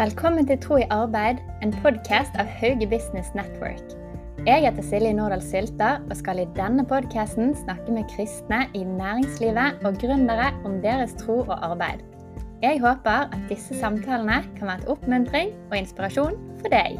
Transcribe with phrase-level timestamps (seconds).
[0.00, 3.82] Velkommen til Tro i arbeid, en podkast av Hauge Business Network.
[4.46, 9.84] Jeg heter Silje Nordahl Sylta og skal i denne podkasten snakke med kristne i næringslivet
[9.84, 12.00] og gründere om deres tro og arbeid.
[12.62, 16.96] Jeg håper at disse samtalene kan være et oppmuntring og inspirasjon for deg.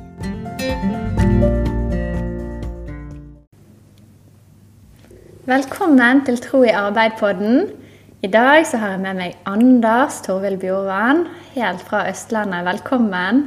[5.48, 7.79] Velkommen til Tro i arbeid-podden.
[8.20, 11.22] I dag så har jeg med meg Anders Torvild Bjorvann,
[11.54, 12.66] helt fra Østlandet.
[12.66, 13.46] Velkommen.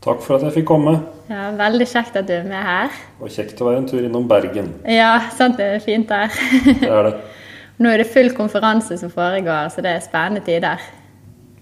[0.00, 0.94] Takk for at jeg fikk komme.
[1.28, 2.94] Ja, Veldig kjekt at du er med her.
[3.20, 4.70] Og kjekt å være en tur innom Bergen.
[4.88, 6.32] Ja, sant det er fint der.
[6.64, 7.12] Det er det.
[7.84, 10.80] Nå er det full konferanse som foregår, så det er spennende tider.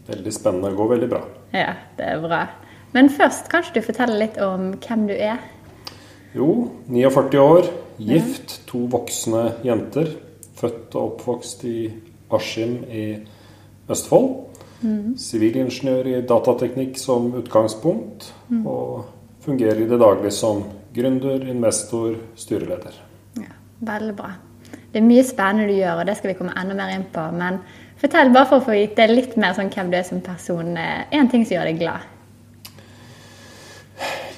[0.06, 0.70] Veldig spennende.
[0.70, 1.22] Det går veldig bra.
[1.50, 2.44] Ja, det er bra.
[2.94, 5.42] Men først, kanskje du forteller litt om hvem du er?
[6.38, 6.52] Jo,
[6.86, 10.14] 49 år, gift, to voksne jenter.
[10.54, 11.78] Født og oppvokst i
[12.34, 13.04] Askim i
[13.90, 14.30] Østfold.
[15.16, 18.32] Sivilingeniør i datateknikk som utgangspunkt.
[18.64, 19.04] Og
[19.44, 22.96] fungerer i det daglige som gründer, investor, styreleder.
[23.40, 24.30] Ja, Veldig bra.
[24.92, 27.24] Det er mye spennende du gjør, og det skal vi komme enda mer inn på.
[27.34, 27.58] Men
[28.00, 30.76] fortell bare for å få gitt deg litt mer sånn hvem du er som person.
[30.78, 32.06] Én ting som gjør deg glad.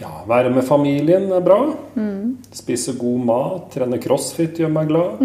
[0.00, 1.58] Ja, være med familien er bra.
[2.52, 5.22] Spise god mat, trene crossfit gjør meg glad.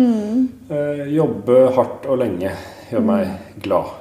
[0.71, 2.53] Eh, jobbe hardt og lenge
[2.91, 3.33] gjør meg
[3.63, 3.91] glad.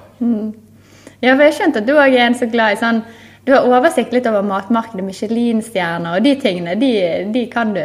[1.21, 3.03] Ja, for jeg skjønte at du òg er en så glad i sånn
[3.45, 6.75] Du har oversikt litt over matmarkedet, Michelin-stjerner og de tingene.
[6.79, 6.93] De,
[7.33, 7.83] de kan du.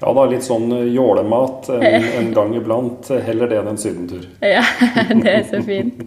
[0.00, 3.10] Ja da, litt sånn jålemat en, en gang iblant.
[3.26, 4.24] Heller det enn en sydentur.
[4.40, 4.64] Ja,
[5.22, 6.02] det er så fint.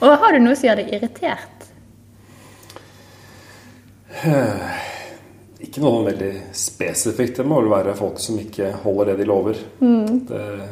[0.00, 1.66] Og har du noe som gjør deg irritert?
[5.60, 7.36] Ikke noe veldig spesifikt.
[7.36, 9.58] Det må vel være folk som ikke holder det de lover.
[9.80, 10.62] Det er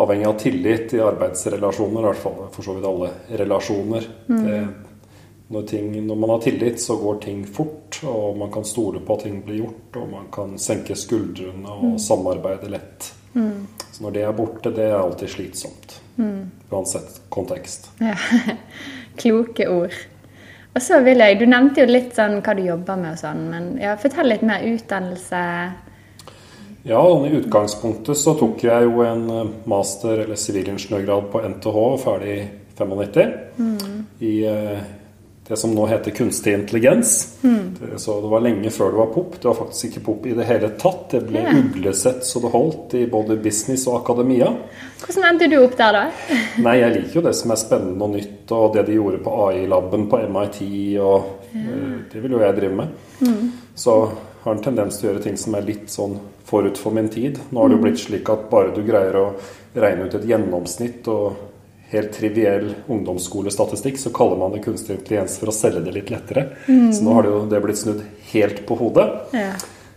[0.00, 3.10] avhengig av tillit i arbeidsrelasjoner, i hvert fall for så vidt alle
[3.42, 4.08] relasjoner.
[4.26, 4.60] Det,
[5.54, 9.18] når, ting, når man har tillit, så går ting fort, og man kan stole på
[9.18, 13.10] at ting blir gjort, og man kan senke skuldrene og samarbeide lett.
[13.34, 16.00] Så når det er borte, det er alltid slitsomt.
[16.70, 17.90] Uansett kontekst.
[18.02, 18.16] Ja,
[19.20, 19.94] Kloke ord.
[20.74, 23.44] Og så vil jeg, Du nevnte jo litt sånn hva du jobber med og sånn,
[23.52, 25.42] men ja, fortell litt mer utdannelse.
[26.84, 32.34] Ja, i utgangspunktet så tok jeg jo en eh, master- eller sivilingeniørgrad på NTH, ferdig
[32.34, 32.42] i
[32.76, 33.32] 95.
[34.20, 34.82] I eh,
[35.44, 37.36] det som nå heter kunstig intelligens.
[37.44, 37.98] Mm.
[38.00, 39.34] Så det var lenge før det var pop.
[39.42, 41.02] Det var faktisk ikke pop i det hele tatt.
[41.10, 41.52] Det ble Ja.
[41.58, 44.48] uglesett så det holdt i både business og akademia.
[45.04, 46.04] Hvordan endte du opp der, da?
[46.64, 49.36] Nei, jeg liker jo det som er spennende og nytt, og det de gjorde på
[49.50, 50.60] AI-laben på MIT,
[51.04, 52.88] og eh, det vil jo jeg drive med.
[53.76, 53.98] Så
[54.44, 57.38] har en tendens til å gjøre ting som er litt sånn forut for min tid.
[57.50, 59.26] Nå har det jo blitt slik at bare du greier å
[59.76, 61.36] regne ut et gjennomsnitt og
[61.92, 66.48] helt triviell ungdomsskolestatistikk, så kaller man det kunstig intelligens for å selge det litt lettere.
[66.66, 68.02] Så nå har det jo det blitt snudd
[68.32, 69.06] helt på hodet.
[69.36, 69.52] Ja.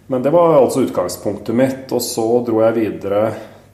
[0.07, 1.87] Men det var altså utgangspunktet mitt.
[1.91, 3.23] Og så dro jeg videre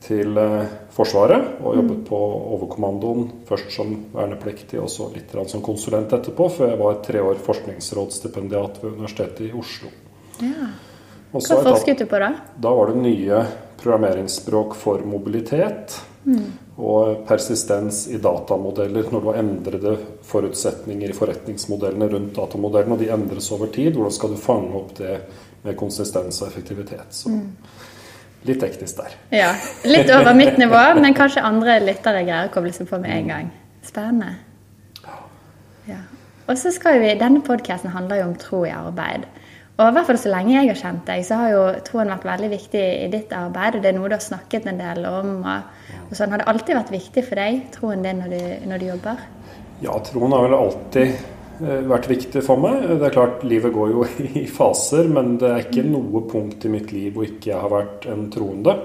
[0.03, 0.63] til eh,
[0.93, 2.17] Forsvaret og jobbet på
[2.55, 3.27] overkommandoen.
[3.49, 8.81] Først som vernepliktig og så litt som konsulent etterpå, før jeg var tre år forskningsrådsstipendiat
[8.83, 9.93] ved Universitetet i Oslo.
[10.41, 10.71] ja.
[11.33, 12.27] Hva forsket du på, da?
[12.61, 13.39] da var det nye
[13.81, 15.95] programmeringsspråk for mobilitet
[16.77, 19.95] og persistens i datamodeller når du har endrede
[20.25, 23.93] forutsetninger i forretningsmodellene rundt datamodellene, og de endres over tid.
[23.93, 25.17] Hvordan skal du fange opp det
[25.63, 27.11] med konsistens og effektivitet?
[27.13, 27.33] Så
[28.47, 29.19] litt teknisk der.
[29.31, 29.51] Ja,
[29.87, 33.31] Litt over mitt nivå, men kanskje andre lyttere greier å koble seg på med en
[33.31, 33.53] gang.
[33.83, 34.33] Spennende.
[35.87, 36.01] Ja.
[36.47, 39.27] Og så skal vi, Denne podkasten handler jo om tro i arbeid.
[39.73, 42.27] Og i hvert fall så lenge jeg har kjent deg, så har jo troen vært
[42.27, 43.79] veldig viktig i ditt arbeid.
[43.79, 45.31] og Det er noe du har snakket en del om.
[45.41, 46.33] Og, og sånn.
[46.33, 49.27] Har det alltid vært viktig for deg, troen din, når du, når du jobber?
[49.83, 52.87] Ja, troen har vel alltid eh, vært viktig for meg.
[52.87, 54.07] Det er klart, livet går jo
[54.43, 57.73] i faser, men det er ikke noe punkt i mitt liv hvor ikke jeg har
[57.73, 58.79] vært en troende.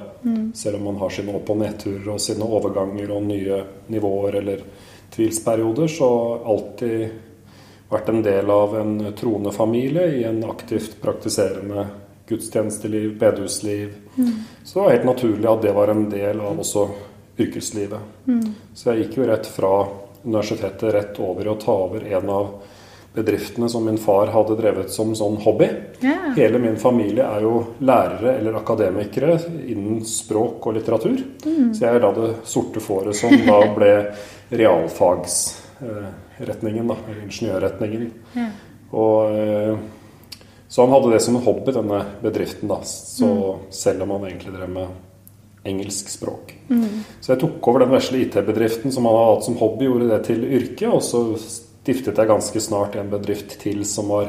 [0.54, 3.60] Selv om man har sine opp- og nedturer og sine overganger og nye
[3.92, 4.64] nivåer eller
[5.14, 6.08] tvilsperioder, så
[6.42, 7.06] alltid
[7.88, 11.86] vært en del av en troende familie i en aktivt praktiserende
[12.28, 13.94] gudstjenesteliv, bedehusliv.
[14.64, 16.84] Så det var helt naturlig at det var en del av også
[17.38, 18.00] yrkeslivet.
[18.74, 19.72] Så jeg gikk jo rett fra
[20.24, 22.50] universitetet rett over å ta over en av
[23.18, 25.68] bedriftene som min far hadde drevet som sånn hobby.
[26.00, 26.36] Yeah.
[26.36, 31.18] Hele min familie er jo lærere eller akademikere innen språk og litteratur.
[31.42, 33.92] Så jeg er da det sorte fåret som da ble
[34.50, 38.12] realfagsretningen, da, eller ingeniørretningen.
[38.36, 38.52] Yeah.
[38.98, 39.74] Og eh,
[40.68, 42.82] så han hadde det som en hobby, denne bedriften, da.
[42.84, 44.88] Så selv om han egentlig drev med
[45.68, 46.54] engelsk språk.
[47.20, 50.20] Så jeg tok over den vesle IT-bedriften som han hadde hatt som hobby, gjorde det
[50.26, 50.90] til yrke.
[50.92, 54.28] Og så stiftet jeg ganske snart en bedrift til som var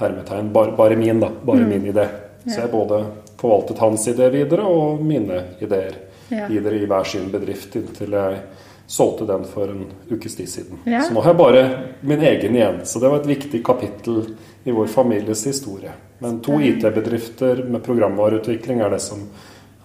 [0.00, 1.28] hermetegn bare, bare min, da.
[1.44, 1.68] Bare Mm.
[1.68, 2.08] min idé.
[2.46, 3.04] Så jeg både
[3.38, 5.94] forvaltet hans idé videre og mine ideer
[6.30, 6.46] Ja.
[6.48, 8.40] videre i hver sin bedrift inntil jeg
[8.86, 10.78] solgte den for en ukes tid siden.
[10.86, 11.00] Ja.
[11.02, 12.80] Så nå har jeg bare min egen igjen.
[12.84, 15.90] Så det var et viktig kapittel i vår families historie.
[16.20, 19.28] Men to IT-bedrifter med programvareutvikling er det som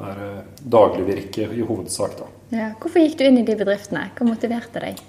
[0.10, 0.46] er eh,
[0.76, 2.30] dagligvirke i hovedsak, da.
[2.54, 2.70] Ja.
[2.80, 4.10] Hvorfor gikk du inn i de bedriftene?
[4.18, 5.02] Hva motiverte deg?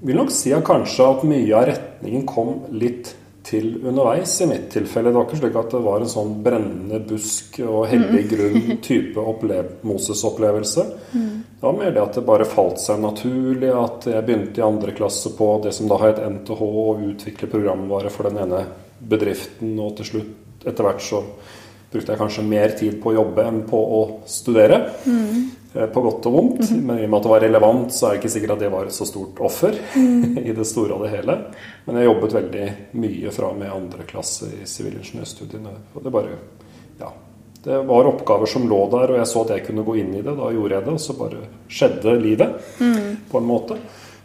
[0.00, 3.12] Jeg vil nok si at kanskje at mye av retningen kom litt
[3.50, 5.10] til underveis i mitt tilfelle.
[5.10, 9.24] Det var ikke slik at det var en sånn brennende busk og hellig grunn type
[9.86, 10.84] Moses-opplevelse.
[11.12, 14.94] Det var mer det at det bare falt seg naturlig, at jeg begynte i andre
[14.96, 18.62] klasse på det som da het NTH, å utvikle programvare for den ene
[19.00, 20.30] bedriften, og til slutt,
[20.64, 21.24] etter hvert så
[21.90, 24.82] brukte jeg kanskje mer tid på å jobbe enn på å studere.
[25.04, 25.48] Mm.
[25.94, 26.70] På godt og vondt.
[26.74, 28.70] Men i og med at det var relevant, så er det ikke sikkert at det
[28.72, 29.76] var et så stort offer
[30.50, 31.36] i det store og det hele.
[31.86, 32.68] Men jeg jobbet veldig
[33.02, 35.74] mye fra med andre klasse i sivilingeniørstudiene.
[35.94, 36.38] Og det bare
[37.00, 37.12] Ja.
[37.60, 40.22] Det var oppgaver som lå der, og jeg så at jeg kunne gå inn i
[40.24, 40.32] det.
[40.32, 42.54] Da gjorde jeg det, og så bare skjedde livet
[43.28, 43.76] på en måte.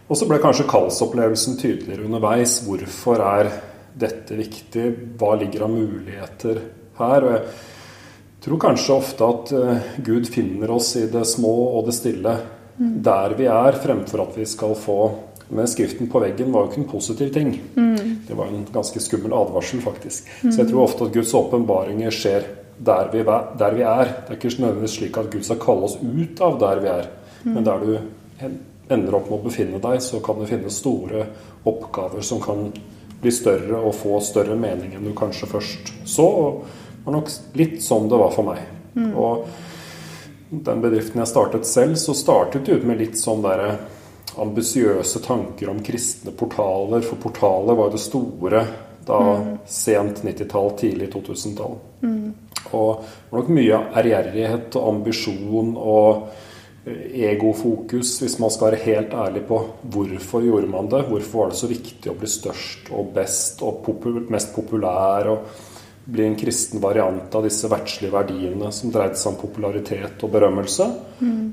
[0.08, 2.62] Og så ble kanskje kallsopplevelsen tydeligere underveis.
[2.64, 3.50] Hvorfor er
[3.92, 4.86] dette viktig?
[5.20, 6.62] Hva ligger av muligheter
[7.00, 7.28] her?
[7.28, 11.96] Og jeg tror kanskje ofte at eh, Gud finner oss i det små og det
[11.98, 12.36] stille
[12.76, 15.00] der vi er, fremfor at vi skal få
[15.48, 17.52] Men skriften på veggen var jo ikke en positiv ting.
[18.28, 20.26] Det var en ganske skummel advarsel, faktisk.
[20.42, 22.48] Så jeg tror ofte at Guds åpenbaringer skjer
[22.78, 23.22] der vi,
[23.60, 24.10] der vi er.
[24.26, 27.12] Det er ikke nødvendigvis slik at Gud skal kalle oss ut av der vi er,
[27.46, 27.94] men der du
[28.90, 31.28] ender opp med å befinne deg, så kan du finne store
[31.66, 32.68] oppgaver som kan
[33.22, 36.26] bli større og få større mening enn du kanskje først så.
[36.26, 36.66] Og
[37.06, 38.62] var nok litt sånn det var for meg.
[39.16, 39.46] Og
[40.50, 43.76] den bedriften jeg startet selv, så startet det ut med litt sånn derre
[44.42, 47.04] ambisiøse tanker om kristne portaler.
[47.06, 48.66] For portaler var jo det store
[49.06, 49.20] da
[49.70, 51.78] sent 90-tall, tidlig 2000-tall.
[52.74, 56.24] Og det var nok mye ærgjerrighet og ambisjon og
[56.88, 59.60] eh, egofokus, hvis man skal være helt ærlig på
[59.94, 61.04] hvorfor gjorde man det.
[61.10, 65.62] Hvorfor var det så viktig å bli størst og best og popul mest populær og
[66.06, 70.88] bli en kristen variant av disse verdslige verdiene som dreide seg om popularitet og berømmelse.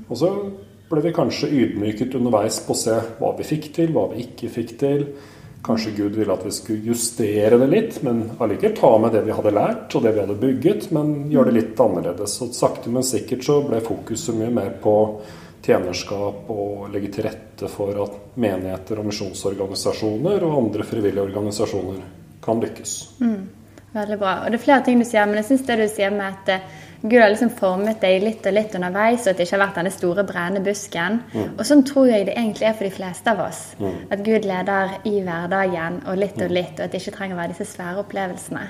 [0.07, 0.31] Og så
[0.91, 4.51] ble vi kanskje ydmyket underveis på å se hva vi fikk til, hva vi ikke
[4.53, 5.07] fikk til.
[5.63, 9.33] Kanskje Gud ville at vi skulle justere det litt, men allikevel ta med det vi
[9.33, 12.35] hadde lært og det vi hadde bygget, men gjøre det litt annerledes.
[12.43, 14.95] Og sakte, men sikkert så ble fokuset mye mer på
[15.63, 22.03] tjenerskap og legge til rette for at menigheter og misjonsorganisasjoner og andre frivillige organisasjoner
[22.43, 22.97] kan lykkes.
[23.93, 24.39] Veldig bra.
[24.41, 26.49] Og det er flere ting du sier, men jeg syns det du sier med at
[26.49, 26.65] eh,
[27.03, 29.79] Gud har liksom formet deg litt og litt underveis, og at det ikke har vært
[29.81, 31.17] denne store brennende busken.
[31.57, 33.59] Og sånn tror jeg det egentlig er for de fleste av oss.
[34.07, 37.41] At Gud leder i hverdagen og litt og litt, og at det ikke trenger å
[37.41, 38.63] være disse svære opplevelsene.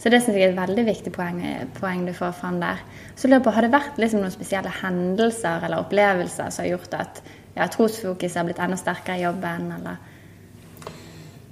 [0.00, 1.40] Så det syns jeg er et veldig viktig poeng,
[1.76, 2.84] poeng du får fram der.
[3.16, 6.70] Så lurer jeg på, Har det vært liksom noen spesielle hendelser eller opplevelser som har
[6.74, 7.22] gjort at
[7.56, 9.96] ja, trosfokuset har blitt enda sterkere i jobben, eller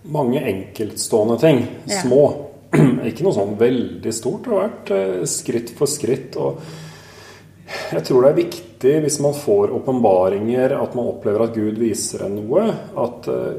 [0.09, 1.65] Mange enkeltstående ting.
[1.89, 2.01] Ja.
[3.09, 4.45] Ikke noe sånn veldig stort.
[4.45, 6.37] Det har vært eh, skritt for skritt.
[6.41, 6.61] Og
[7.93, 12.27] jeg tror det er viktig hvis man får åpenbaringer, at man opplever at Gud viser
[12.27, 12.69] en noe,
[13.05, 13.59] at eh,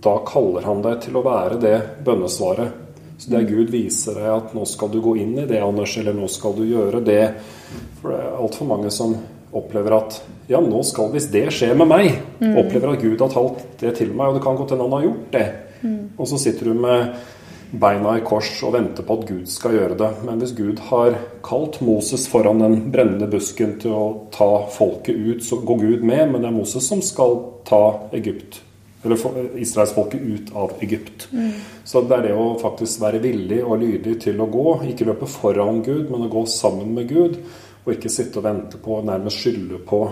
[0.00, 2.86] da kaller han deg til å være det bønnesvaret.
[3.20, 5.96] Så det er Gud viser deg at nå skal du gå inn i det, Anders,
[6.00, 7.24] eller nå skal du gjøre det.
[8.00, 9.12] For det er altfor mange som
[9.50, 12.14] opplever at ja, nå skal hvis det skjer med meg.
[12.40, 15.04] Opplever at Gud har talt det til meg, og det kan godt hende han har
[15.04, 15.44] gjort det.
[16.16, 17.12] Og så sitter du med
[17.70, 20.08] beina i kors og venter på at Gud skal gjøre det.
[20.26, 25.44] Men hvis Gud har kalt Moses foran den brennende busken til å ta folket ut,
[25.46, 27.82] så går Gud med, men det er Moses som skal ta
[28.16, 28.62] Egypt.
[29.04, 31.28] Eller israelsfolket ut av Egypt.
[31.88, 34.66] Så det er det å faktisk være villig og lydig til å gå.
[34.90, 37.38] Ikke løpe foran Gud, men å gå sammen med Gud.
[37.86, 40.02] Og ikke sitte og vente på, nærmest skylde på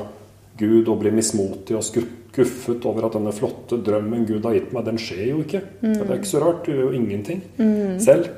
[0.58, 4.86] Gud og bli mismotig og skuffet over at denne flotte drømmen Gud har gitt meg,
[4.88, 5.62] den skjer jo ikke.
[5.82, 6.64] Det er ikke så rart.
[6.66, 7.42] Du gjør jo ingenting
[8.02, 8.30] selv.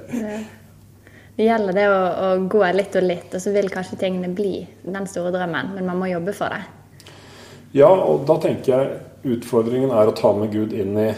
[1.37, 4.59] Det gjelder det å, å gå litt og litt, og så vil kanskje tingene bli
[4.85, 6.61] den store drømmen, men man må jobbe for det.
[7.73, 11.11] Ja, og da tenker jeg utfordringen er å ta med Gud inn i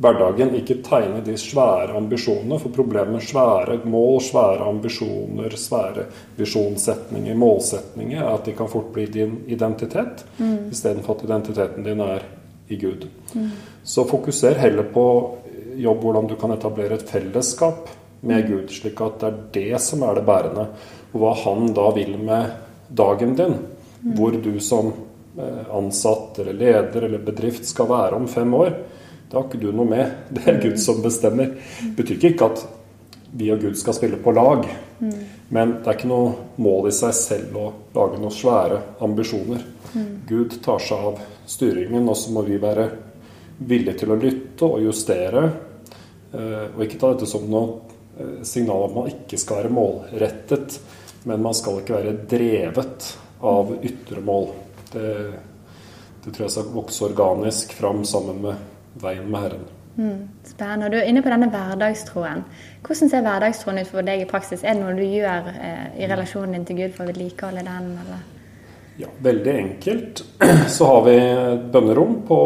[0.00, 0.54] hverdagen.
[0.58, 6.06] Ikke tegne de svære ambisjonene, for problemet med svære mål, svære ambisjoner, svære
[6.38, 10.70] visjonssetninger, målsetninger, er at de kan fort bli din identitet, mm.
[10.72, 12.26] istedenfor at identiteten din er
[12.70, 13.06] i Gud.
[13.84, 15.06] Så fokuser heller på
[15.80, 17.88] jobb hvordan du kan etablere et fellesskap
[18.20, 20.66] med Gud, slik at det er det som er det bærende.
[21.10, 22.50] Og hva han da vil med
[22.88, 23.56] dagen din,
[24.16, 24.92] hvor du som
[25.38, 28.74] eh, ansatt eller leder eller bedrift skal være om fem år,
[29.30, 30.14] det har ikke du noe med.
[30.34, 31.52] Det er Gud som bestemmer.
[31.84, 32.64] Det betyr ikke at
[33.30, 34.64] vi og Gud skal spille på lag.
[35.54, 39.62] Men det er ikke noe mål i seg selv å lage noen svære ambisjoner.
[40.26, 41.20] Gud tar seg av
[41.50, 42.88] styringen, og så må vi være
[43.70, 45.44] villige til å lytte og justere.
[46.32, 47.80] eh, Og ikke ta dette som noe
[48.18, 50.80] eh, signal om man ikke skal være målrettet.
[51.24, 53.10] Men man skal ikke være drevet
[53.42, 54.50] av ytre mål.
[54.92, 55.14] Det,
[56.24, 58.54] det tror jeg skal vokse organisk fram sammen med
[59.02, 59.68] veien med Herren.
[60.46, 60.88] Spennende.
[60.88, 62.44] Du er inne på denne hverdagstroen.
[62.86, 64.62] Hvordan ser hverdagstroen ut for deg i praksis?
[64.64, 67.90] Er det noe du gjør eh, i relasjonen din til Gud for å vedlikeholde den?
[68.04, 68.22] Eller?
[69.00, 70.24] Ja, veldig enkelt.
[70.76, 72.40] Så har vi et bønnerom på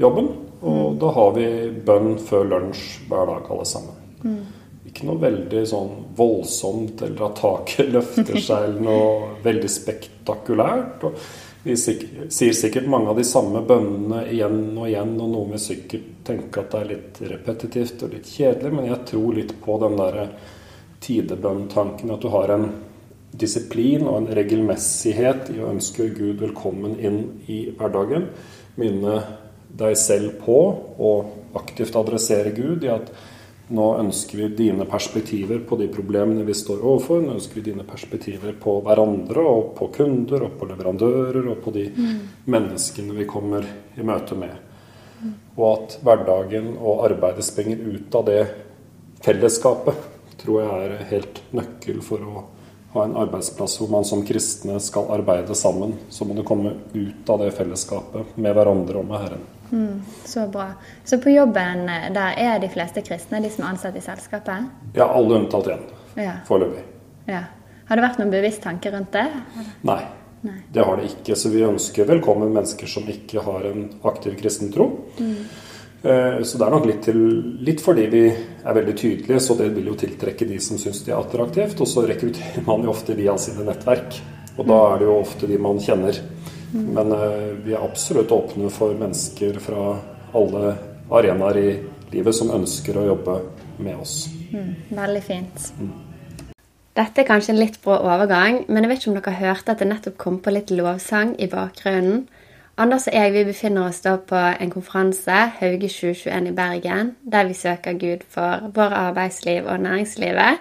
[0.00, 0.32] jobben.
[0.66, 1.46] Og da har vi
[1.86, 4.38] bønn før lunsj hver dag, alle sammen.
[4.86, 11.04] Ikke noe veldig sånn voldsomt eller at taket løfter seg eller noe veldig spektakulært.
[11.06, 11.20] Og
[11.66, 16.10] vi sier sikkert mange av de samme bønnene igjen og igjen, og noen vil sikkert
[16.26, 19.96] tenke at det er litt repetitivt og litt kjedelig, men jeg tror litt på den
[19.98, 20.28] derre
[21.02, 22.68] tidebønntanken, at du har en
[23.36, 27.18] disiplin og en regelmessighet i å ønske Gud velkommen inn
[27.50, 28.28] i hverdagen.
[28.78, 29.16] Minne
[29.76, 30.60] deg selv på
[31.02, 33.10] og aktivt adressere Gud i at
[33.68, 37.22] nå ønsker vi dine perspektiver på de problemene vi står overfor.
[37.22, 41.74] Nå ønsker vi dine perspektiver på hverandre og på kunder og på leverandører og på
[41.74, 41.88] de
[42.46, 44.54] menneskene vi kommer i møte med.
[45.56, 48.42] Og at hverdagen og arbeidet springer ut av det
[49.24, 49.98] fellesskapet,
[50.38, 52.46] tror jeg er helt nøkkel for å
[52.94, 55.96] ha en arbeidsplass hvor man som kristne skal arbeide sammen.
[56.08, 59.46] Så må du komme ut av det fellesskapet med hverandre og med Herren.
[60.24, 60.68] Så bra.
[61.04, 64.68] Så på jobben eh, der er de fleste kristne, de som er ansatt i selskapet?
[64.94, 65.82] Ja, alle unntatt én,
[66.16, 66.32] Ja.
[66.48, 66.82] foreløpig.
[67.28, 67.42] ja.
[67.88, 69.26] Har det vært noen bevisst tanke rundt det?
[69.86, 70.00] Nei,
[70.42, 70.56] Nei.
[70.74, 71.36] det har det ikke.
[71.38, 74.88] Så vi ønsker velkommen mennesker som ikke har en aktiv kristen tro.
[75.20, 75.36] Mm.
[76.42, 77.20] Så det er nok litt, til,
[77.62, 78.24] litt fordi vi
[78.64, 81.80] er veldig tydelige, så det vil jo tiltrekke de som syns det er attraktivt.
[81.80, 84.18] Og så rekrutterer man jo ofte via sine nettverk.
[84.58, 86.18] Og da er det jo ofte de man kjenner.
[86.76, 89.96] Men eh, vi er absolutt åpne for mennesker fra
[90.36, 90.74] alle
[91.10, 91.68] arenaer i
[92.12, 93.38] livet som ønsker å jobbe
[93.82, 94.26] med oss.
[94.90, 95.70] Veldig fint.
[96.96, 99.82] Dette er kanskje en litt brå overgang, men jeg vet ikke om dere hørte at
[99.82, 102.24] det nettopp kom på litt lovsang i bakgrunnen.
[102.80, 107.48] Anders og jeg vi befinner oss da på en konferanse, Hauge 2021 i Bergen, der
[107.48, 110.60] vi søker Gud for våre arbeidsliv og næringslivet.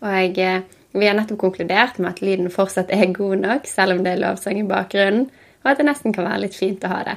[0.00, 0.62] Og eh,
[1.00, 4.20] vi har nettopp konkludert med at lyden fortsatt er god nok, selv om det er
[4.22, 5.26] lovsang i bakgrunnen,
[5.64, 7.16] og at det nesten kan være litt fint å ha det.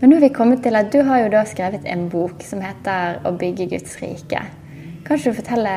[0.00, 2.60] Men nå er vi kommet til at du har jo da skrevet en bok som
[2.60, 4.42] heter 'Å bygge Guds rike'.
[5.04, 5.74] Kan du fortelle,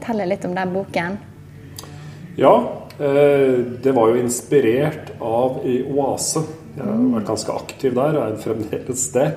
[0.00, 1.18] fortelle litt om den boken?
[2.36, 2.54] Ja,
[2.98, 6.42] eh, det var jo inspirert av i Oase.
[6.76, 9.28] Jeg har vært ganske aktiv der, og er fremdeles det.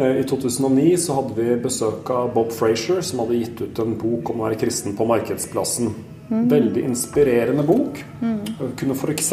[0.00, 3.98] Eh, I 2009 så hadde vi besøk av Bob Frazier, som hadde gitt ut en
[4.00, 5.92] bok om å være kristen på markedsplassen.
[6.30, 8.04] Veldig inspirerende bok.
[8.22, 8.44] Mm.
[8.78, 9.32] kunne f.eks.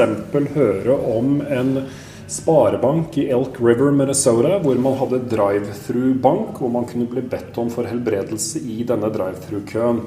[0.56, 1.84] høre om en
[2.28, 7.70] sparebank i Elk River, Minnesota, hvor man hadde drive-through-bank, hvor man kunne bli bedt om
[7.72, 10.02] for helbredelse i denne drive-through-køen.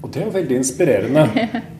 [0.00, 1.22] Og det er jo veldig inspirerende,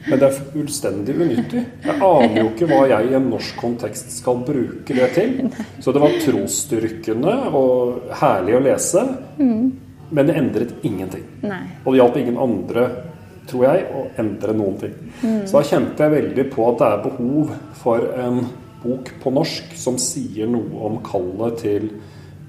[0.07, 1.62] men det er fullstendig unyttig.
[1.87, 5.39] Jeg aner jo ikke hva jeg i en norsk kontekst skal bruke det til.
[5.81, 9.07] Så det var trosstyrkende og herlig å lese,
[9.41, 11.25] men det endret ingenting.
[11.87, 12.87] Og det hjalp ingen andre,
[13.49, 14.95] tror jeg, å endre noen ting.
[15.49, 18.45] Så da kjente jeg veldig på at det er behov for en
[18.85, 21.91] bok på norsk som sier noe om kallet til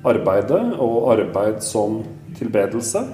[0.08, 2.02] arbeidet og arbeid som
[2.36, 3.08] tilbedelse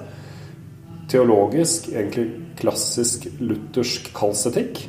[1.08, 4.80] teologisk, egentlig klassisk luthersk kallsetikk,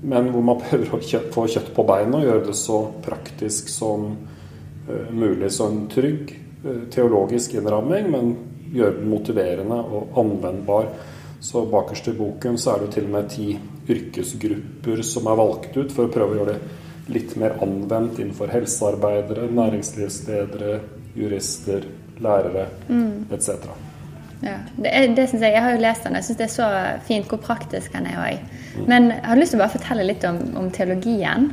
[0.00, 3.70] men hvor man prøver å kjø få kjøtt på beina og gjøre det så praktisk
[3.72, 5.50] som uh, mulig.
[5.54, 6.34] Så en trygg
[6.64, 8.34] uh, teologisk innramming, men
[8.74, 10.92] gjøre den motiverende og anvendbar.
[11.40, 13.48] Så bakerst i boken så er det jo til og med ti
[13.88, 18.52] yrkesgrupper som er valgt ut for å prøve å gjøre det litt mer anvendt innenfor
[18.52, 20.74] helsearbeidere, næringslivsledere,
[21.16, 21.86] jurister,
[22.20, 22.66] lærere
[23.32, 23.87] etc.
[24.42, 26.52] Ja, det, er- det synes jeg, jeg har jo lest den, jeg syns det er
[26.52, 26.68] så
[27.08, 28.38] fint hvor praktisk den er òg.
[28.86, 31.48] Men jeg har lyst til å bare fortelle litt om, om teologien.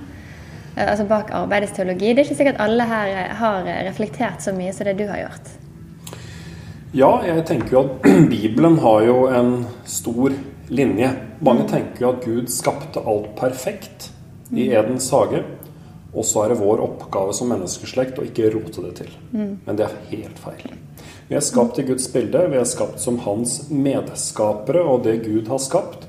[0.78, 2.14] eh, Altså bak arbeidets teologi.
[2.14, 5.24] Det er ikke sikkert alle her eh, har reflektert så mye som det du har
[5.24, 5.50] gjort.
[6.96, 10.32] Ja, jeg tenker jo at Bibelen har jo en stor
[10.70, 11.10] linje.
[11.44, 14.12] Mange tenker jo at Gud skapte alt perfekt
[14.54, 15.42] i Edens hage.
[16.16, 19.10] Og så er det vår oppgave som menneskeslekt å ikke rote det til.
[19.34, 20.70] Men det er helt feil.
[21.26, 22.44] Vi er skapt i Guds bilde.
[22.52, 24.84] Vi er skapt som hans medskapere.
[24.86, 26.06] Og det Gud har skapt,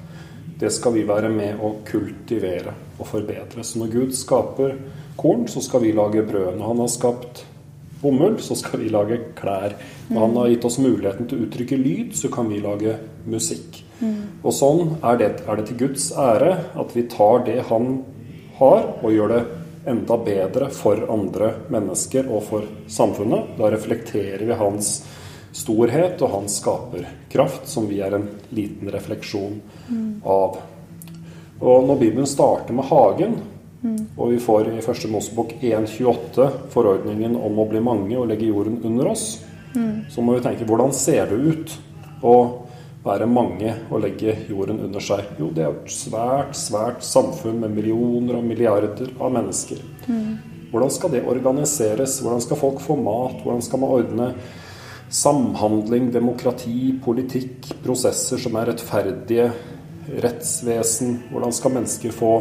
[0.60, 2.74] det skal vi være med å kultivere.
[2.96, 3.60] og forbedre.
[3.60, 4.78] Så når Gud skaper
[5.20, 6.56] korn, så skal vi lage brød.
[6.56, 7.42] Når han har skapt
[8.00, 9.74] bomull, så skal vi lage klær.
[10.08, 12.96] Når han har gitt oss muligheten til å uttrykke lyd, så kan vi lage
[13.28, 13.82] musikk.
[14.42, 18.02] Og sånn er det, er det til Guds ære at vi tar det han
[18.56, 19.42] har, og gjør det
[19.86, 23.54] enda bedre for andre mennesker og for samfunnet.
[23.58, 24.98] Da reflekterer vi hans
[25.56, 29.60] storhet og hans skaperkraft, som vi er en liten refleksjon
[30.26, 30.58] av.
[31.60, 33.38] Og når Bibelen starter med hagen,
[34.16, 38.80] og vi får i første Mosebok 1.28 forordningen om å bli mange og legge jorden
[38.84, 39.26] under oss,
[40.10, 41.76] så må vi tenke hvordan ser det ut
[42.26, 42.36] å
[43.06, 45.24] være mange og legge jorden under seg?
[45.40, 49.80] Jo, det er et svært, svært samfunn med millioner og milliarder av mennesker.
[50.70, 52.18] Hvordan skal det organiseres?
[52.20, 53.40] Hvordan skal folk få mat?
[53.42, 54.30] Hvordan skal man ordne
[55.08, 59.50] samhandling, demokrati, politikk, prosesser som er rettferdige,
[60.26, 61.20] rettsvesen?
[61.30, 62.32] Hvordan skal mennesker få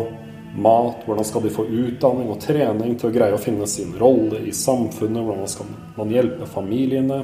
[0.58, 1.06] mat?
[1.06, 4.56] Hvordan skal de få utdanning og trening til å greie å finne sin rolle i
[4.56, 5.22] samfunnet?
[5.22, 5.70] Hvordan skal
[6.00, 7.22] man hjelpe familiene?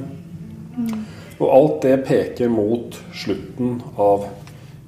[1.38, 4.26] Og alt det peker mot slutten av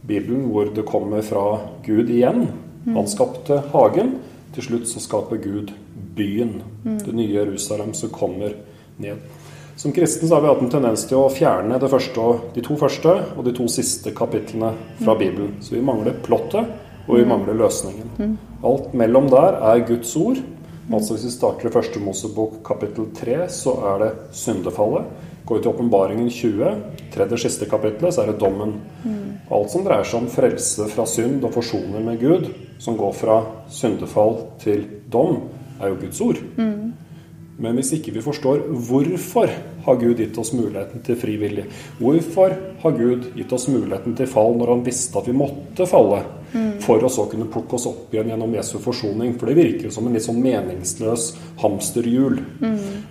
[0.04, 1.46] Bibelen, hvor det kommer fra
[1.86, 2.48] Gud igjen.
[2.84, 4.18] Han skapte hagen.
[4.54, 5.72] Til slutt så skaper Gud
[6.14, 6.60] byen.
[6.84, 8.54] Det nye Jerusalem som kommer
[8.96, 9.24] ned.
[9.76, 13.14] Som kristen så har vi hatt en tendens til å fjerne første, de to første
[13.34, 14.70] og de to siste kapitlene
[15.00, 15.56] fra Bibelen.
[15.60, 16.68] Så vi mangler plottet,
[17.08, 18.36] og vi mangler løsningen.
[18.64, 20.38] Alt mellom der er Guds ord.
[20.92, 25.08] Altså Hvis vi starter i første Mosebok kapittel 3, så er det syndefallet.
[25.44, 26.70] Går vi til åpenbaringen 20,
[27.12, 28.78] tredje siste kapittelet, så er det dommen.
[29.52, 32.48] Alt som dreier seg om frelse fra synd og forsoning med Gud,
[32.80, 33.36] som går fra
[33.68, 35.42] syndefall til dom,
[35.80, 36.40] er jo Guds ord.
[37.58, 39.52] Men hvis ikke vi forstår hvorfor
[39.84, 41.66] har Gud gitt oss muligheten til fri vilje,
[41.98, 46.22] hvorfor har Gud gitt oss muligheten til fall når han visste at vi måtte falle,
[46.84, 49.32] for å så kunne plukke oss opp igjen gjennom Jesu forsoning.
[49.38, 51.24] For det virker jo som en litt sånn meningsløs
[51.62, 52.36] hamsterhjul.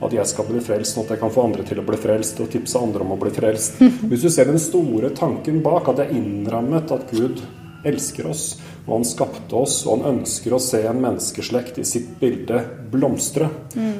[0.03, 2.39] At jeg skal bli frelst, sånn at jeg kan få andre til å bli frelst,
[2.39, 3.81] og tipse andre om å bli frelst.
[4.09, 7.43] Hvis du ser den store tanken bak, at det er innrammet at Gud
[7.83, 8.45] elsker oss,
[8.86, 13.49] og han skapte oss, og han ønsker å se en menneskeslekt i sitt bilde blomstre.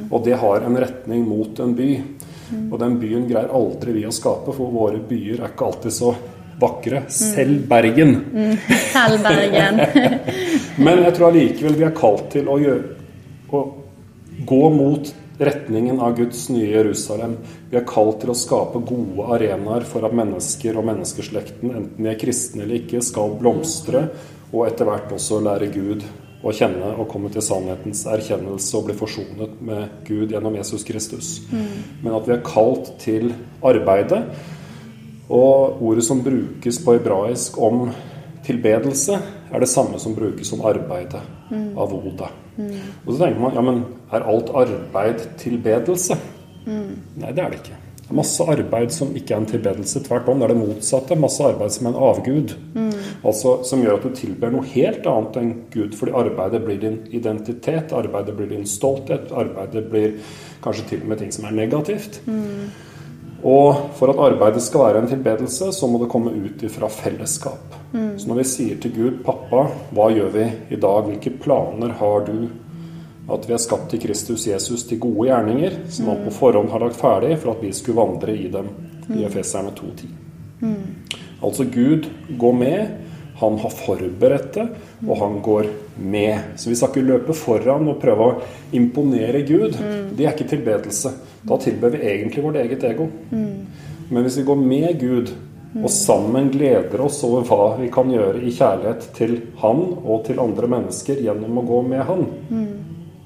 [0.10, 1.90] Og det har en retning mot en by.
[2.70, 6.14] Og den byen greier aldri vi å skape, for våre byer er ikke alltid så
[6.60, 7.04] vakre.
[7.14, 8.16] Selv Bergen.
[8.92, 9.82] Selv Bergen.
[10.86, 12.96] Men jeg tror allikevel vi er kalt til å, gjøre,
[13.54, 13.64] å
[14.48, 17.38] gå mot retningen av Guds nye Jerusalem.
[17.70, 22.12] Vi er kalt til å skape gode arenaer for at mennesker og menneskeslekten, enten de
[22.12, 24.08] er kristne eller ikke, skal blomstre,
[24.54, 26.06] og etter hvert også lære Gud
[26.44, 31.30] å kjenne og komme til sannhetens erkjennelse og bli forsonet med Gud gjennom Jesus Kristus.
[32.04, 33.32] Men at vi er kalt til
[33.64, 34.26] arbeidet.
[35.32, 37.88] Og ordet som brukes på hebraisk om
[38.44, 39.20] tilbedelse,
[39.54, 41.22] er det samme som brukes om arbeidet
[41.78, 42.28] av Oda.
[43.06, 46.20] Og så tenker man ja, men er alt arbeid tilbedelse?
[46.68, 47.83] Nei, det er det ikke.
[48.12, 50.02] Masse arbeid som ikke er en tilbedelse.
[50.04, 51.16] Tvert om, det er det motsatte.
[51.20, 52.56] Masse arbeid som er en avgud.
[53.24, 55.96] Altså Som gjør at du tilber noe helt annet enn Gud.
[55.96, 60.18] Fordi arbeidet blir din identitet, arbeidet blir din stolthet, arbeidet blir
[60.64, 62.20] kanskje til og med ting som er negativt.
[63.44, 67.80] Og for at arbeidet skal være en tilbedelse, så må det komme ut ifra fellesskap.
[67.94, 71.04] Så når vi sier til Gud 'Pappa, hva gjør vi i dag?
[71.08, 72.50] Hvilke planer har du?'
[73.32, 76.84] At vi er skapt til Kristus Jesus til gode gjerninger, som han på forhånd har
[76.84, 78.68] lagt ferdig for at vi skulle vandre i dem.
[79.14, 80.10] I Efeserne 2.10.
[81.44, 82.10] Altså Gud
[82.40, 82.88] går med.
[83.40, 84.68] Han har forberedt det,
[85.08, 85.66] og han går
[85.98, 86.54] med.
[86.56, 88.36] Så vi skal ikke løpe foran og prøve å
[88.78, 89.76] imponere Gud.
[90.16, 91.12] Det er ikke tilbedelse.
[91.44, 93.10] Da tilber vi egentlig vårt eget ego.
[94.10, 95.34] Men hvis vi går med Gud
[95.82, 100.40] og sammen gleder oss over hva vi kan gjøre i kjærlighet til Han og til
[100.40, 102.26] andre mennesker gjennom å gå med Han,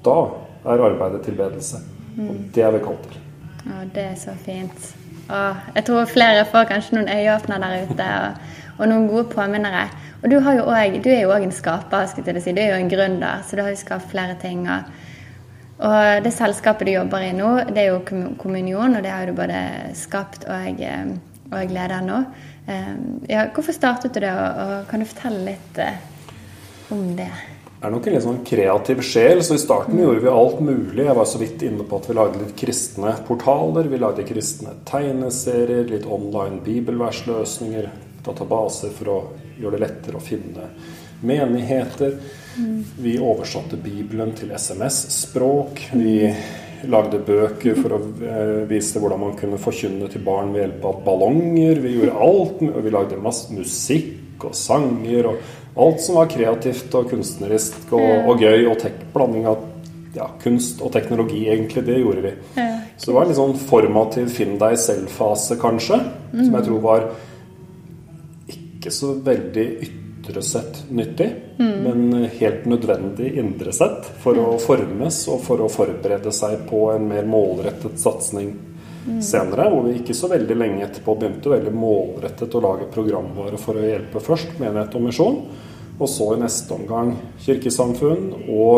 [0.04, 0.16] da
[0.64, 1.80] er arbeidet tilbedelse.
[2.18, 3.20] Og det er vi kalt til.
[3.68, 4.94] Ja, det er så fint.
[5.30, 9.84] Åh, jeg tror flere får kanskje noen øyeåpner der ute, og, og noen gode påminnere.
[10.22, 12.52] Og du, har jo også, du er jo òg en skaper, skulle jeg si.
[12.56, 14.64] Du er jo en gründer, så du har jo skapt flere ting.
[14.66, 14.82] Og,
[15.86, 19.26] og det selskapet du jobber i nå, det er jo Kom- Kommunion, og det har
[19.30, 19.60] du både
[19.94, 21.12] skapt og, eh,
[21.52, 22.22] og leder nå.
[22.66, 22.94] Eh,
[23.30, 26.00] Ja, hvorfor startet du det, og, og kan du fortelle litt eh,
[26.90, 27.30] om det?
[27.78, 31.04] Er nok en litt sånn kreativ sjel, så i starten gjorde vi alt mulig.
[31.04, 33.86] Jeg var så vidt inne på at vi lagde litt kristne portaler.
[33.86, 37.86] Vi lagde kristne tegneserier, litt online bibelversløsninger,
[38.26, 39.18] databaser for å
[39.60, 40.72] gjøre det lettere å finne
[41.22, 42.18] menigheter.
[42.98, 45.84] Vi oversatte Bibelen til SMS-språk.
[45.94, 46.16] Vi
[46.90, 50.98] lagde bøker for å eh, vise hvordan man kunne forkynne til barn ved hjelp av
[51.06, 51.78] ballonger.
[51.86, 52.66] Vi gjorde alt.
[52.72, 58.30] og Vi lagde masse musikk og sanger og alt som var kreativt og kunstnerisk og,
[58.30, 58.82] og gøy, og
[59.14, 59.64] blanding av
[60.16, 61.84] ja, kunst og teknologi, egentlig.
[61.86, 62.34] Det gjorde vi.
[62.96, 66.00] Så det var en litt sånn formativ finn deg selv-fase, kanskje.
[66.32, 67.08] Som jeg tror var
[68.54, 71.28] ikke så veldig ytre sett nyttig,
[71.58, 77.08] men helt nødvendig indre sett for å formes og for å forberede seg på en
[77.10, 78.52] mer målrettet satsing
[79.22, 79.70] senere.
[79.70, 83.84] Hvor vi ikke så veldig lenge etterpå begynte veldig målrettet å lage programvare for å
[83.86, 85.38] hjelpe først menighet og misjon,
[85.98, 87.08] og så i neste omgang
[87.44, 88.76] kirkesamfunn og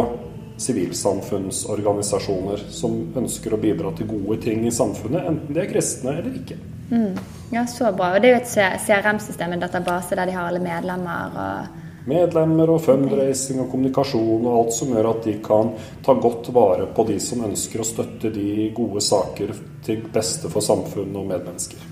[0.60, 6.32] sivilsamfunnsorganisasjoner som ønsker å bidra til gode ting i samfunnet, enten de er kristne eller
[6.36, 6.56] ikke.
[7.50, 8.14] Ja, så bra.
[8.14, 12.70] Og det er jo et CRM-system, en database der de har alle medlemmer og Medlemmer
[12.72, 17.04] og fundraising og kommunikasjon og alt som gjør at de kan ta godt vare på
[17.10, 19.52] de som ønsker å støtte de gode saker
[19.84, 21.84] til beste for samfunn og medmennesker.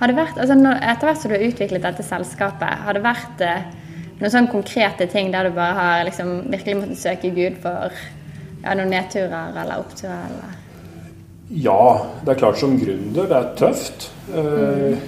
[0.00, 3.44] Har det vært, altså Etter hvert som du har utviklet dette selskapet, har det vært
[3.44, 3.68] eh,
[4.20, 7.92] noen sånne konkrete ting der du bare har liksom virkelig måttet søke Gud for
[8.64, 10.24] ja, noen nedturer eller oppturer?
[10.28, 10.59] eller...
[11.50, 14.04] Ja, det er klart som gründer, det er tøft.
[14.30, 14.98] Eh,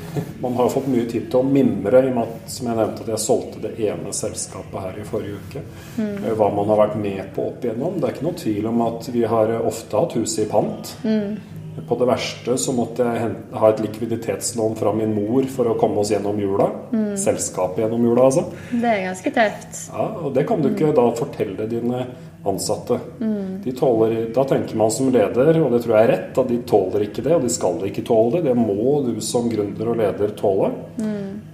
[0.42, 3.05] man har fått mye tid til å mimre i og med at som jeg nevnte,
[3.05, 5.62] at jeg solgte det ene selskapet her i forrige uke.
[6.02, 8.00] Eh, Hva man har vært med på opp igjennom.
[8.00, 10.96] Det er ikke noe tvil om at vi har ofte hatt huset i pant.
[11.88, 16.02] På det verste så måtte jeg ha et likviditetslån fra min mor for å komme
[16.02, 16.66] oss gjennom jula.
[17.16, 18.44] Selskapet gjennom jula, altså.
[18.74, 19.81] Det er ganske tøft.
[19.94, 22.02] Ja, og det kan du ikke da fortelle dine
[22.44, 22.98] ansatte.
[23.64, 26.59] De tåler, da tenker man som leder, og det tror jeg er rett, at de
[26.66, 28.50] tåler ikke det, og de skal ikke tåle det.
[28.50, 30.72] Det må du som gründer og leder tåle.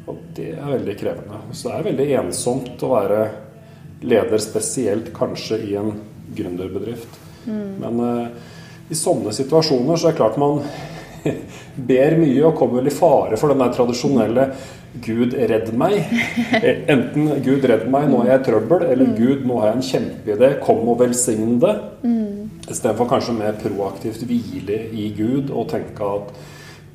[0.09, 1.43] Og det er veldig krevende.
[1.53, 3.25] Så det er veldig ensomt å være
[4.09, 5.93] leder, spesielt kanskje i en
[6.37, 7.21] gründerbedrift.
[7.49, 8.55] Men uh,
[8.89, 10.63] i sånne situasjoner så er det klart man
[11.91, 14.49] ber mye og kommer vel i fare for den der tradisjonelle
[15.05, 15.99] 'Gud, redd meg'.
[16.63, 19.77] Eh, Enten 'Gud, redd meg, nå er jeg i trøbbel', eller 'Gud, nå har jeg
[19.77, 21.81] en kjempeidé, kom og velsign det'.
[22.71, 26.33] Istedenfor kanskje mer proaktivt hvile i Gud og tenke at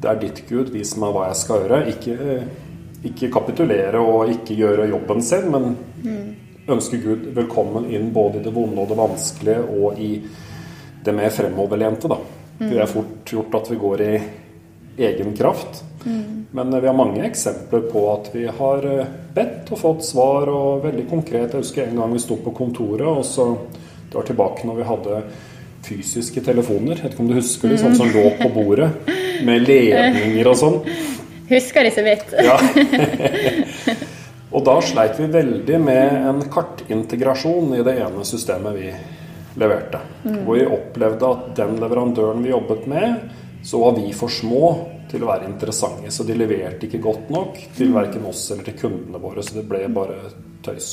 [0.02, 1.80] det er ditt Gud, vis meg hva jeg skal gjøre.
[1.94, 2.44] Ikke,
[3.10, 5.78] ikke kapitulere og ikke gjøre jobben sin, men
[6.70, 10.12] ønske Gud velkommen inn både i det vonde og det vanskelige og i
[11.04, 12.08] det mer fremoverlente.
[12.08, 12.18] da.
[12.60, 14.14] Det er fort gjort at vi går i
[15.10, 15.84] egen kraft.
[16.52, 20.84] Men vi har mange eksempler på at vi har eh, bedt og fått svar, og
[20.84, 21.54] veldig konkret.
[21.54, 23.54] Jeg husker en gang vi sto på kontoret, og så
[24.14, 25.20] Det var tilbake når vi hadde
[25.84, 27.00] fysiske telefoner.
[27.00, 28.92] Jeg vet ikke om du husker de, sånne som lå på bordet,
[29.42, 30.76] med ledninger og sånn.
[31.50, 32.36] Husker de så vidt.
[32.38, 32.60] Ja.
[34.54, 38.94] og da sleit vi veldig med en kartintegrasjon i det ene systemet vi
[39.60, 40.04] leverte.
[40.24, 43.18] Hvor vi opplevde at den leverandøren vi jobbet med,
[43.66, 44.76] så var vi for små
[45.12, 46.12] til å være interessante.
[46.12, 49.44] Så de leverte ikke godt nok til verken oss eller til kundene våre.
[49.44, 50.18] Så det ble bare
[50.66, 50.90] tøys.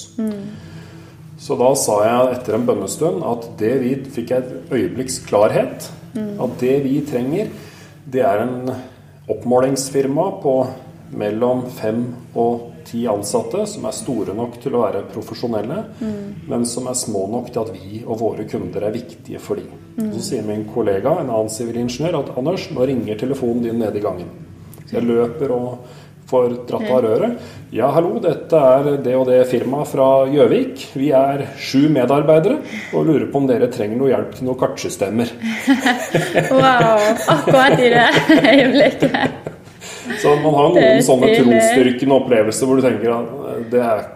[1.40, 5.88] Så da sa jeg etter en bønnestund at det vi fikk et øyeblikks klarhet.
[6.16, 7.52] At det vi trenger,
[8.10, 8.72] det er en
[9.30, 10.54] oppmålingsfirma på
[11.20, 12.02] mellom fem
[12.38, 15.78] og ti ansatte som er store nok til å være profesjonelle,
[16.50, 19.70] men som er små nok til at vi og våre kunder er viktige for dem.
[19.96, 20.12] Mm.
[20.16, 24.04] Så sier min kollega, en annen sivilingeniør, at Anders, nå ringer telefonen din nede i
[24.04, 24.30] gangen.
[24.86, 25.90] Så jeg løper og
[26.30, 27.48] får dratt av røret.
[27.74, 30.84] Ja, hallo, dette er det og det firmaet fra Gjøvik.
[30.98, 32.60] Vi er sju medarbeidere
[32.94, 35.34] og lurer på om dere trenger noe hjelp til noen kartsystemer.
[36.50, 38.06] Wow, akkurat i det
[38.52, 39.39] øyeblikket.
[40.20, 44.08] Så man har noen sånne trosstyrkende opplevelser hvor du tenker at det er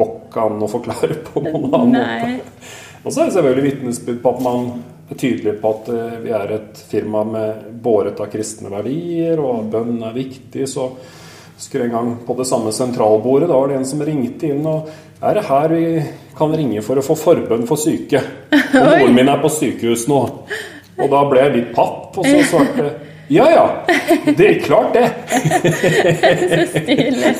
[0.00, 2.20] går ikke an å forklare på noen annen Nei.
[2.38, 2.70] måte.
[3.00, 4.66] Og så er det selvfølgelig vitnesbyrd på at man
[5.10, 9.64] er tydelig på at eh, vi er et firma med båret av kristne verdier, og
[9.64, 10.66] at bønn er viktig.
[10.70, 10.90] Så
[11.56, 14.90] husker en gang på det samme sentralbordet, da var det en som ringte inn og
[15.20, 16.02] er det her vi
[16.36, 18.22] kan ringe for å få forbønn for syke?
[18.54, 20.20] Og moren min er på sykehus nå.
[21.00, 22.86] Og da ble jeg litt papp, og så svarte
[23.30, 23.64] ja ja,
[24.26, 25.06] det er klart det.
[26.50, 27.32] Så stilig.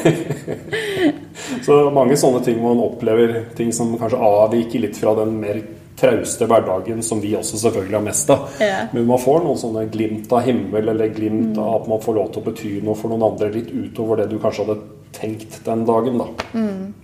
[1.66, 5.61] Så mange sånne ting man opplever ting som kanskje avviker litt fra den mer
[6.00, 8.46] trauste hverdagen som vi også selvfølgelig har mest av.
[8.62, 8.79] Ja.
[8.92, 12.31] Men man får noen sånne glimt av himmel, eller glimt av at man får lov
[12.33, 14.79] til å bety noe for noen andre litt utover det du kanskje hadde
[15.16, 16.22] tenkt den dagen.
[16.22, 16.31] da.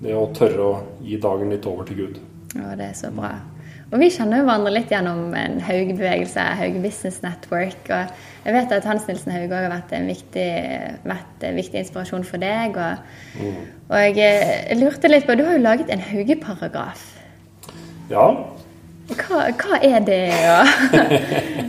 [0.00, 0.72] Det å tørre å
[1.04, 2.22] gi dagen litt over til Gud.
[2.54, 3.34] Ja, det er så bra.
[3.94, 7.86] Og vi kjenner jo hverandre litt gjennom en Hauge-bevegelse, Hauge Business Network.
[7.94, 10.46] Og jeg vet at Hans Nilsen Hauge har vært en viktig,
[11.06, 12.74] vært en viktig inspirasjon for deg.
[12.74, 13.46] Og,
[13.92, 17.06] og jeg, eh, lurte litt på Du har jo laget en Hauge-paragraf.
[18.10, 18.26] Ja,
[19.06, 20.22] Hva, hva er det?
[20.50, 20.66] Og,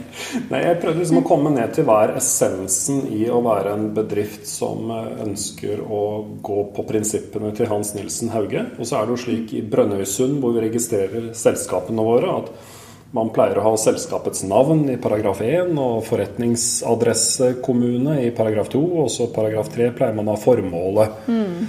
[0.51, 3.89] Nei, Jeg prøvde liksom å komme ned til hva er essensen i å være en
[3.95, 6.01] bedrift som eh, ønsker å
[6.45, 8.65] gå på prinsippene til Hans Nilsen Hauge.
[8.77, 12.75] Og så er det jo slik i Brønnøysund, hvor vi registrerer selskapene våre, at
[13.15, 18.83] man pleier å ha selskapets navn i paragraf 1 og forretningsadresse kommune i paragraf 2.
[19.03, 21.29] Og så paragraf 3 pleier man å ha formålet.
[21.31, 21.67] Mm.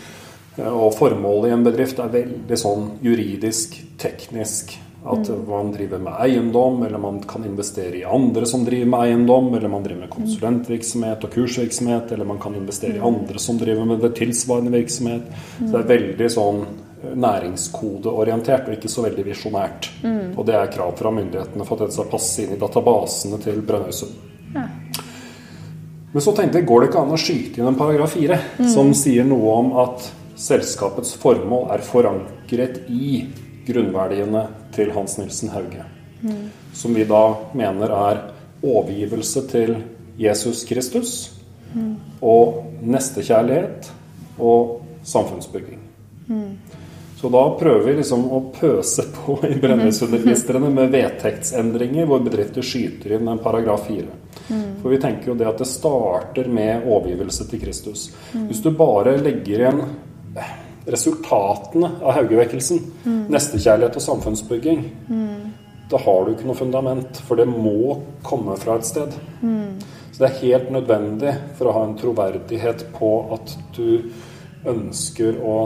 [0.66, 4.74] Og formålet i en bedrift er veldig sånn juridisk, teknisk.
[5.08, 5.44] At mm.
[5.48, 9.68] man driver med eiendom, eller man kan investere i andre som driver med eiendom, eller
[9.72, 13.06] man driver med konsulentvirksomhet og kursvirksomhet, eller man kan investere i mm.
[13.06, 15.32] andre som driver med det tilsvarende virksomhet.
[15.58, 19.90] Så det er veldig sånn eh, næringskodeorientert og ikke så veldig visjonært.
[20.04, 20.36] Mm.
[20.36, 23.64] Og det er krav fra myndighetene for at dette skal passe inn i databasene til
[23.64, 24.22] Brønnøysund.
[24.58, 24.68] Ja.
[26.12, 28.70] Men så tenkte jeg, går det ikke an å skyte inn en paragraf 4 mm.
[28.76, 33.26] som sier noe om at selskapets formål er forankret i
[33.68, 35.84] grunnverdiene til Hans Nilsen Hauge.
[36.22, 36.48] Mm.
[36.74, 37.22] Som vi da
[37.56, 38.22] mener er
[38.64, 39.76] overgivelse til
[40.18, 41.14] Jesus Kristus
[41.74, 41.94] mm.
[42.20, 43.92] og nestekjærlighet
[44.38, 45.78] og samfunnsbygging.
[46.26, 46.56] Mm.
[47.18, 53.16] Så da prøver vi liksom å pøse på i Brønnøysundregistrene med vedtektsendringer hvor bedrifter skyter
[53.16, 54.06] inn en paragraf 4.
[54.82, 58.08] For vi tenker jo det at det starter med overgivelse til Kristus.
[58.32, 59.82] Hvis du bare legger igjen
[60.92, 63.20] resultatene av Haugevekkelsen, mm.
[63.32, 65.52] nestekjærlighet og samfunnsbygging, mm.
[65.90, 67.20] da har du ikke noe fundament.
[67.28, 69.14] For det må komme fra et sted.
[69.42, 69.78] Mm.
[70.12, 74.10] Så det er helt nødvendig for å ha en troverdighet på at du
[74.68, 75.58] ønsker å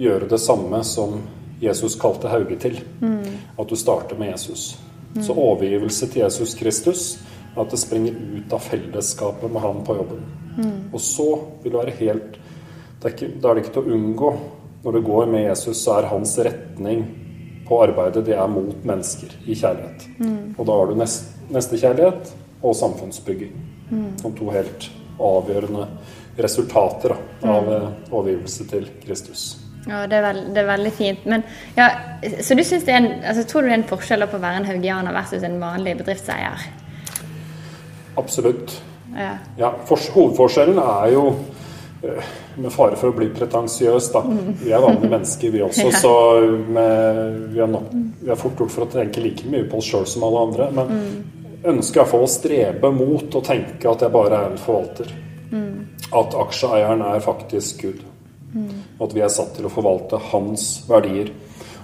[0.00, 1.18] gjøre det samme som
[1.62, 2.78] Jesus kalte Hauge til.
[3.02, 3.52] Mm.
[3.58, 4.72] At du starter med Jesus.
[5.12, 5.22] Mm.
[5.26, 7.02] Så overgivelse til Jesus Kristus,
[7.52, 10.24] at det springer ut av fellesskapet med han på jobben.
[10.56, 10.78] Mm.
[10.92, 11.28] Og så
[11.62, 12.38] vil du være helt
[13.02, 14.32] da er det ikke til å unngå.
[14.82, 17.04] Når du går med Jesus, så er hans retning
[17.68, 20.06] på arbeidet det er mot mennesker i kjærlighet.
[20.18, 20.54] Mm.
[20.56, 23.54] Og da har du nest, nestekjærlighet og samfunnsbygging
[23.90, 24.08] mm.
[24.22, 24.88] som to helt
[25.22, 25.86] avgjørende
[26.42, 27.74] resultater da, av mm.
[27.76, 29.44] Eh, overgivelse til Kristus.
[29.86, 31.24] Ja, det er, veld, det er, veldig fint.
[31.26, 31.42] Men,
[31.74, 31.88] ja,
[32.42, 34.44] så du synes det er en, altså, tror du det er en forskjell på å
[34.44, 36.66] være en haugianer versus en vanlig bedriftseier?
[38.20, 38.76] Absolutt.
[39.16, 39.34] Ja.
[39.58, 41.24] ja for, hovedforskjellen er jo
[42.54, 44.22] med fare for å bli pretensiøs, da.
[44.62, 48.74] Vi er vanlige mennesker, vi også, så med, vi, har nok, vi er fort gjort
[48.74, 50.68] for å tenke like mye på oss sjøl som alle andre.
[50.74, 51.12] Men mm.
[51.74, 55.12] ønsker iallfall å strebe mot å tenke at jeg bare er en forvalter.
[55.52, 55.78] Mm.
[56.18, 58.02] At aksjeeieren er faktisk Gud.
[58.52, 58.74] Mm.
[59.00, 61.30] At vi er satt til å forvalte hans verdier.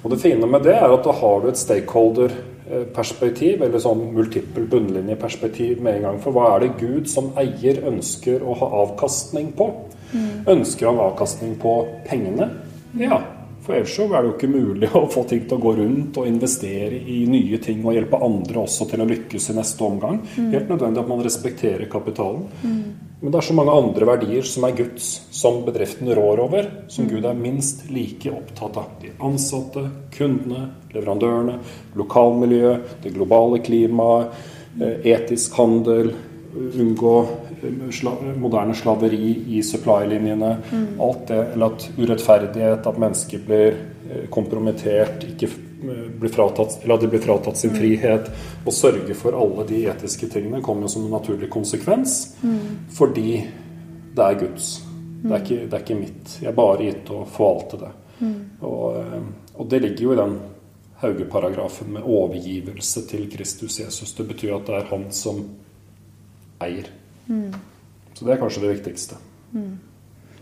[0.02, 4.66] Og det fine med det er at da har du et stakeholder-perspektiv, eller sånn multiple
[4.70, 6.20] bunnlinjeperspektiv med en gang.
[6.22, 9.70] For hva er det Gud som eier ønsker å ha avkastning på?
[10.12, 10.31] Mm.
[10.59, 11.75] Ønsker han avkastning på
[12.09, 12.51] pengene?
[12.99, 13.21] Ja.
[13.68, 16.16] For ellers så er det jo ikke mulig å få ting til å gå rundt
[16.21, 20.23] og investere i nye ting og hjelpe andre også til å lykkes i neste omgang.
[20.37, 20.47] Mm.
[20.55, 22.47] Helt nødvendig at man respekterer kapitalen.
[22.62, 22.81] Mm.
[23.21, 27.05] Men det er så mange andre verdier som er Guds, som bedriften rår over, som
[27.05, 27.11] mm.
[27.11, 28.92] Gud er minst like opptatt av.
[29.03, 29.83] De ansatte,
[30.14, 31.59] kundene, leverandørene,
[31.99, 34.38] lokalmiljøet, det globale klimaet,
[34.79, 36.14] eh, etisk handel,
[36.57, 37.16] unngå
[37.92, 40.57] sla moderne slaveri i supply-linjene.
[40.71, 40.87] Mm.
[41.01, 43.79] Alt det, eller at urettferdighet, at mennesker blir
[44.11, 47.79] eh, kompromittert, ikke eh, blir fratatt, eller at de blir fratatt sin mm.
[47.79, 48.29] frihet.
[48.64, 52.61] Å sørge for alle de etiske tingene kommer som en naturlig konsekvens mm.
[52.99, 53.33] fordi
[54.14, 54.77] det er Guds.
[55.18, 56.37] Det er, ikke, det er, ikke, mitt.
[56.38, 57.90] Jeg er bare gitt å forvalte det.
[58.21, 58.38] Mm.
[58.66, 59.27] Og, eh,
[59.59, 60.38] og det ligger jo i den
[60.99, 64.14] Hauge-paragrafen med overgivelse til Kristus Jesus.
[64.18, 65.44] Det betyr at det er han som
[66.62, 66.88] eier.
[67.29, 67.53] Mm.
[68.14, 69.21] Så det er kanskje det viktigste.
[69.53, 69.77] Mm.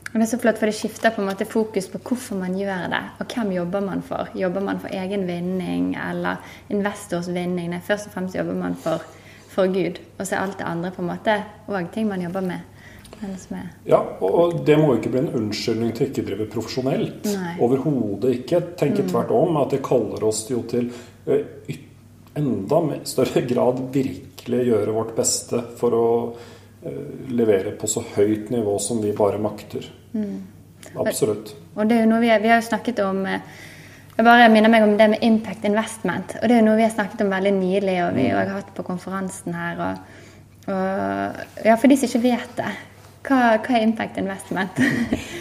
[0.06, 2.54] Og Det er så flott, for det skifter på en måte fokus på hvorfor man
[2.56, 3.02] gjør det.
[3.20, 4.30] Og hvem jobber man for?
[4.34, 6.40] Jobber man for egen vinning eller
[6.72, 7.68] investors vinning?
[7.74, 9.04] Nei, først og fremst jobber man for,
[9.52, 10.00] for Gud.
[10.16, 11.36] Og så er alt det andre på en måte
[11.68, 12.72] òg ting man jobber med.
[13.88, 17.28] Ja, og det må jo ikke bli en unnskyldning til ikke å drive profesjonelt.
[17.64, 18.60] Overhodet ikke.
[18.76, 19.08] Tenke mm.
[19.12, 20.90] tvert om at det kaller oss jo til
[22.36, 26.08] enda større grad virkelig gjøre vårt beste for å
[27.28, 29.86] levere på så høyt nivå som vi bare makter.
[30.12, 30.42] Mm.
[30.96, 31.54] Absolutt.
[31.76, 33.56] Og det er jo noe vi, vi har jo snakket om eh,
[34.16, 36.38] jeg bare minner meg om det med impact investment.
[36.40, 38.36] Og det er jo noe vi har snakket om veldig nylig, og vi mm.
[38.38, 39.82] har hatt på konferansen her.
[39.84, 40.20] Og,
[40.72, 42.70] og, ja, for de som ikke vet det.
[43.26, 44.80] Hva, hva er impact investment?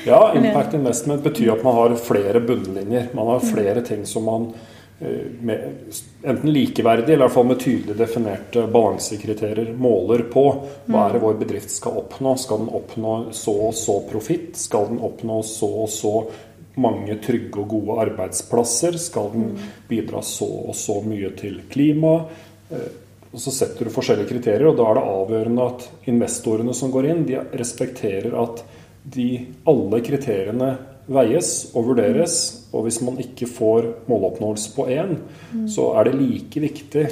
[0.09, 3.13] ja, impact investment betyr at man har flere bunnlinjer.
[3.15, 3.51] Man har mm.
[3.53, 9.73] flere ting som man Eh, enten likeverdig eller i hvert fall med tydelig definerte balansekriterier
[9.75, 10.43] måler på
[10.87, 12.35] hva er det vår bedrift skal oppnå.
[12.39, 14.55] Skal den oppnå så og så profitt?
[14.59, 16.13] Skal den oppnå så og så
[16.79, 18.95] mange trygge og gode arbeidsplasser?
[18.99, 19.49] Skal den
[19.89, 22.15] bidra så og så mye til klima?
[22.71, 22.93] Eh,
[23.35, 27.09] og så setter du forskjellige kriterier, og da er det avgjørende at investorene som går
[27.11, 28.61] inn, de respekterer at
[29.11, 29.25] de,
[29.67, 30.69] alle kriteriene
[31.11, 32.37] veies og vurderes.
[32.73, 35.17] Og hvis man ikke får måloppnåelse på én,
[35.53, 35.65] mm.
[35.71, 37.07] så er det like viktig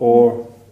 [0.00, 0.14] å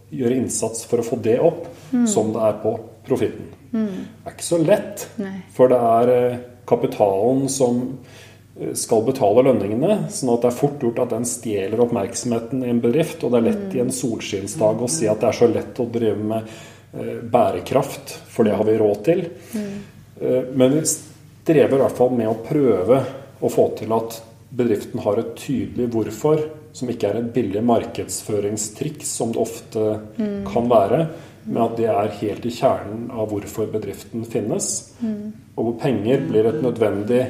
[0.08, 2.06] gjøre innsats for å få det opp, mm.
[2.08, 2.74] som det er på
[3.08, 3.50] profitten.
[3.72, 3.88] Mm.
[3.88, 5.34] Det er ikke så lett, Nei.
[5.52, 7.82] for det er eh, kapitalen som
[8.56, 10.00] eh, skal betale lønningene.
[10.12, 13.22] sånn at det er fort gjort at den stjeler oppmerksomheten i en bedrift.
[13.22, 15.88] Og det er lett i en solskinnsdag å si at det er så lett å
[15.92, 16.56] drive med
[16.96, 19.28] eh, bærekraft, for det har vi råd til.
[20.18, 20.80] Men vi
[21.48, 22.98] strever i hvert fall med å prøve
[23.40, 24.18] å få til at
[24.58, 26.42] bedriften har et tydelig hvorfor,
[26.76, 29.84] som ikke er et billig markedsføringstriks, som det ofte
[30.18, 30.42] mm.
[30.48, 30.98] kan være,
[31.48, 34.68] men at det er helt i kjernen av hvorfor bedriften finnes.
[35.00, 35.30] Mm.
[35.54, 37.22] Og hvor penger blir et nødvendig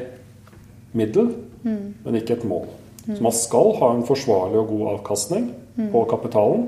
[0.99, 1.31] middel,
[1.63, 1.85] mm.
[2.03, 2.67] men ikke et mål.
[3.05, 5.47] Så man skal ha en forsvarlig og god avkastning
[5.93, 6.67] på kapitalen,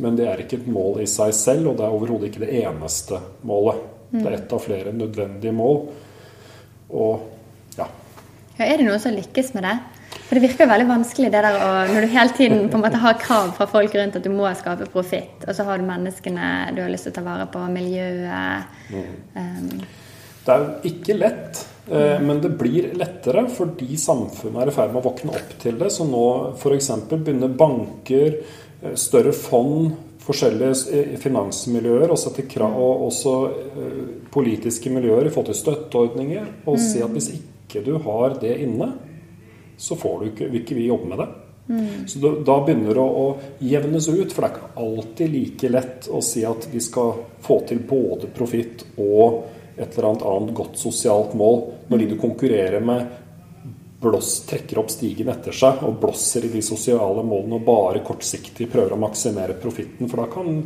[0.00, 2.56] men det er ikke et mål i seg selv, og det er overhodet ikke det
[2.64, 3.84] eneste målet.
[4.14, 5.78] Det er ett av flere nødvendige mål.
[6.94, 7.88] Og ja.
[8.58, 8.64] ja.
[8.66, 9.74] Er det noen som lykkes med det?
[10.24, 13.00] For det virker veldig vanskelig det der å, når du hele tiden på en måte
[13.02, 16.48] har krav fra folk rundt at du må skape profitt, og så har du menneskene
[16.76, 19.12] du har lyst til å ta vare på, miljøet mm.
[19.36, 19.84] um.
[20.44, 24.90] Det er jo ikke lett, eh, men det blir lettere fordi samfunnet er i ferd
[24.92, 25.88] med å våkne opp til det.
[25.92, 26.90] Så nå f.eks.
[27.14, 28.36] begynner banker,
[28.82, 33.34] eh, større fond, forskjellige eh, finansmiljøer og sette krav, og også
[34.34, 36.84] politiske miljøer i forhold til støtteordninger, og mm.
[36.84, 38.92] si at hvis ikke du har det inne,
[39.76, 41.30] så får du ikke, vil ikke vi jobbe med det.
[41.66, 42.06] Mm.
[42.06, 45.70] Så da, da, begynner det å, å jevnes ut, for det er ikke alltid like
[45.72, 50.54] lett å si at vi skal få til både profitt og et eller annet annet
[50.54, 53.08] godt sosialt mål når de du konkurrerer med,
[54.04, 58.68] blås, trekker opp stigen etter seg og blåser i de sosiale målene og bare kortsiktig
[58.72, 60.10] prøver å maksimere profitten.
[60.10, 60.60] For da kan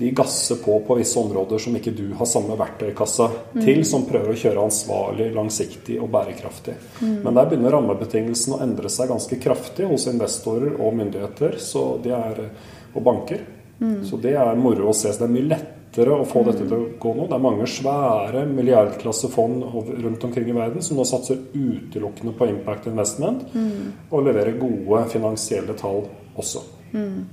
[0.00, 3.64] de gasser på på visse områder som ikke du har samme verktøykassa mm.
[3.64, 6.76] til, som prøver å kjøre ansvarlig, langsiktig og bærekraftig.
[7.02, 7.18] Mm.
[7.26, 11.58] Men der begynner rammebetingelsene å endre seg ganske kraftig hos investorer og myndigheter
[12.16, 12.40] er,
[12.94, 13.44] og banker.
[13.80, 14.00] Mm.
[14.08, 15.12] Så det er moro å se.
[15.12, 17.26] Så det er mye lettere å få dette til å gå nå.
[17.26, 19.64] Det er mange svære milliardklassefond
[20.04, 24.08] rundt omkring i verden som nå satser utelukkende på impact investment, mm.
[24.10, 26.04] og leverer gode finansielle tall
[26.38, 26.62] også.
[26.92, 27.26] Mm.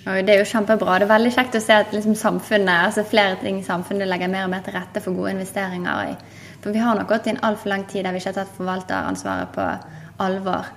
[0.00, 0.96] Og det er jo kjempebra.
[0.98, 4.32] Det er veldig kjekt å se at liksom samfunnet, altså flere ting i samfunnet legger
[4.32, 6.14] mer og mer til rette for gode investeringer.
[6.62, 8.56] For vi har nok gått i en altfor lang tid der vi ikke har tatt
[8.56, 9.66] forvalteransvaret på
[10.24, 10.70] alvor.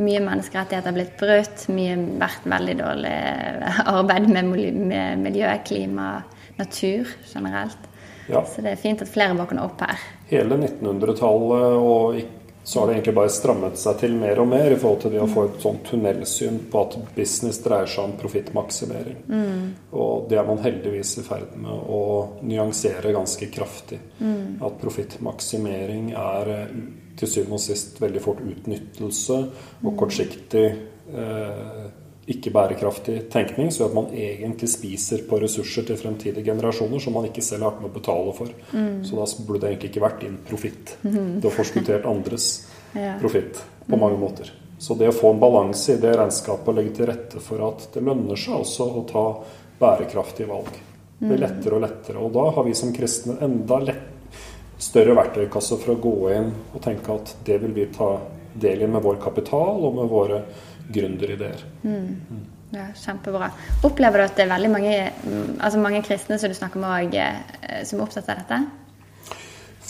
[0.00, 3.16] Mye menneskerettigheter har blitt brutt, mye vært veldig dårlig
[3.84, 6.12] arbeid med miljø, klima,
[6.60, 7.88] natur generelt.
[8.30, 8.44] Ja.
[8.46, 9.98] Så det er fint at flere våkner opp her.
[10.30, 12.20] Hele 1900-tallet og
[12.62, 15.22] så har det egentlig bare strammet seg til mer og mer i forhold til det
[15.24, 19.16] å få et sånn tunnelsyn på at business dreier seg om profittmaksimering.
[19.32, 19.62] Mm.
[19.96, 22.02] Og det er man heldigvis i ferd med å
[22.46, 23.98] nyansere ganske kraftig.
[24.20, 24.60] Mm.
[24.66, 26.52] At profittmaksimering er
[27.18, 29.96] til syvende og sist veldig fort utnyttelse og mm.
[30.04, 31.82] kortsiktig eh,
[32.30, 37.26] ikke bærekraftig tenkning, så at man egentlig spiser på ressurser til fremtidige generasjoner som man
[37.26, 38.52] ikke selv har vært med å betale for.
[38.70, 39.00] Mm.
[39.06, 40.94] Så da burde det egentlig ikke vært din profitt.
[41.02, 41.40] Mm.
[41.40, 42.50] Du har forskuttert andres
[42.98, 43.16] ja.
[43.22, 44.00] profitt på mm.
[44.00, 44.52] mange måter.
[44.80, 47.90] Så det å få en balanse i det regnskapet og legge til rette for at
[47.92, 49.24] det lønner seg også å ta
[49.80, 50.70] bærekraftige valg,
[51.18, 51.44] det blir mm.
[51.44, 52.22] lettere og lettere.
[52.22, 54.06] Og da har vi som kristne enda lett,
[54.80, 58.14] større verktøykasse for å gå inn og tenke at det vil vi ta
[58.54, 60.38] del i med vår kapital og med våre
[60.92, 61.62] gründerideer.
[61.82, 62.42] Mm.
[62.70, 63.50] Ja, kjempebra.
[63.82, 67.08] Opplever du at det er veldig mange, mm, altså mange kristne som du snakker med
[67.08, 67.24] også,
[67.66, 68.60] eh, som er opptatt av dette?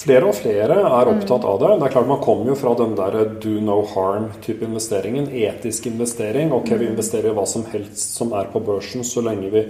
[0.01, 1.75] Flere og flere er opptatt av det.
[1.77, 5.29] Det er klart Man kommer jo fra den der do no harm-type investeringen.
[5.29, 6.53] Etisk investering.
[6.57, 6.93] Ok, vi mm.
[6.95, 9.67] investerer i hva som helst som er på børsen, så lenge vi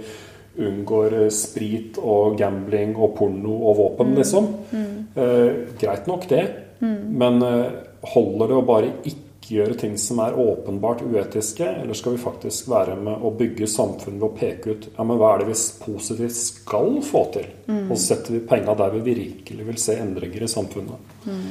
[0.61, 4.17] unngår sprit og gambling og porno og våpen, mm.
[4.19, 4.47] liksom.
[4.71, 4.95] Mm.
[5.15, 6.45] Eh, greit nok, det.
[6.79, 7.01] Mm.
[7.19, 7.67] Men eh,
[8.13, 12.69] holder det å bare ikke gjøre ting som er åpenbart uetiske, eller skal vi faktisk
[12.71, 15.57] være med å bygge samfunn ved å peke ut ja, men hva er det vi
[15.85, 17.49] positivt skal få til?
[17.67, 17.83] Mm.
[17.89, 21.13] Og så setter vi penga der vi virkelig vil se endringer i samfunnet.
[21.25, 21.45] Mm.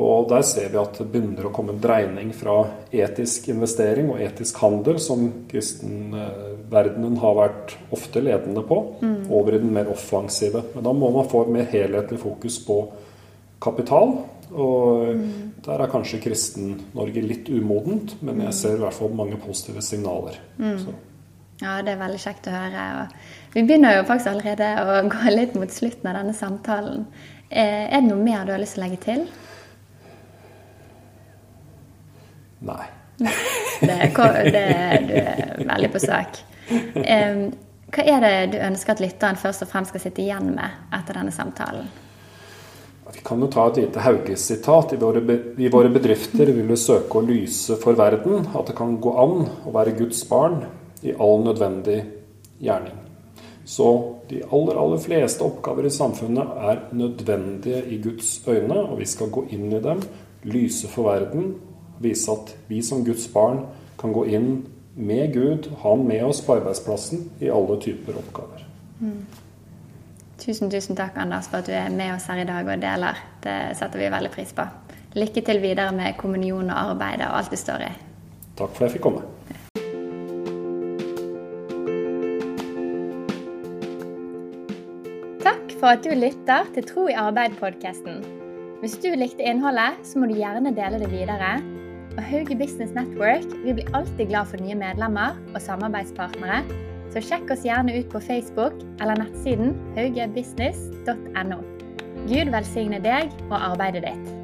[0.00, 2.60] Og der ser vi at det begynner å komme en dreining fra
[2.94, 9.22] etisk investering og etisk handel, som kristenverdenen har vært ofte ledende på, mm.
[9.34, 10.62] over i den mer offensive.
[10.76, 12.84] Men da må man få et mer helhetlig fokus på
[13.60, 14.14] kapital
[14.50, 15.28] og mm.
[15.64, 20.40] der er kanskje Kristen-Norge litt umodent, men jeg ser i hvert fall mange positive signaler.
[20.58, 20.82] Mm.
[21.60, 22.86] Ja, det er veldig kjekt å høre.
[23.02, 27.04] Og vi begynner jo faktisk allerede å gå litt mot slutten av denne samtalen.
[27.50, 29.26] Eh, er det noe mer du har lyst til å legge til?
[32.70, 32.84] Nei.
[33.80, 33.94] Det,
[34.52, 34.62] det,
[35.08, 36.36] du er veldig på sak.
[36.68, 41.16] Hva er det du ønsker at lytteren først og fremst skal sitte igjen med etter
[41.16, 41.88] denne samtalen?
[43.14, 44.92] Vi kan jo ta et lite Hauge-sitat.
[44.94, 49.46] I, våre bedrifter vil vi søke å lyse for verden at det kan gå an
[49.66, 50.62] å være Guds barn
[51.02, 52.00] i all nødvendig
[52.60, 52.96] gjerning.
[53.64, 53.86] Så
[54.28, 59.30] de aller, aller fleste oppgaver i samfunnet er nødvendige i Guds øyne, og vi skal
[59.30, 60.02] gå inn i dem,
[60.42, 61.54] lyse for verden,
[62.00, 63.64] vise at vi som Guds barn
[64.00, 64.50] kan gå inn
[64.96, 68.64] med Gud, ha han med oss på arbeidsplassen i alle typer oppgaver.
[69.00, 69.22] Mm.
[70.40, 73.18] Tusen, tusen takk, Anders, for at du er med oss her i dag og deler.
[73.44, 74.64] Det setter vi veldig pris på.
[75.20, 77.90] Lykke til videre med kommunion og arbeidet og alt du står i.
[78.56, 79.26] Takk for at jeg fikk komme.
[85.44, 88.22] Takk for at du lytter til Tro i arbeid-podkasten.
[88.80, 91.58] Hvis du likte innholdet, så må du gjerne dele det videre.
[92.16, 96.64] Og Hauge Business Network vi blir alltid glad for nye medlemmer og samarbeidspartnere
[97.10, 101.62] så sjekk oss gjerne ut på Facebook eller nettsiden haugebusiness.no.
[102.28, 104.39] Gud velsigne deg og arbeidet ditt.